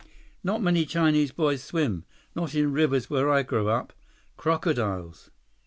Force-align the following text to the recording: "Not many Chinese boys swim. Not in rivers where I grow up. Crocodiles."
"Not 0.43 0.63
many 0.63 0.87
Chinese 0.87 1.31
boys 1.31 1.63
swim. 1.63 2.05
Not 2.35 2.55
in 2.55 2.71
rivers 2.73 3.07
where 3.07 3.29
I 3.31 3.43
grow 3.43 3.67
up. 3.67 3.93
Crocodiles." 4.35 5.29